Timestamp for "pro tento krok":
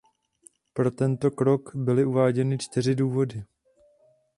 0.73-1.75